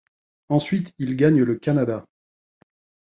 [0.49, 2.07] Ensuite il gagne le Canada.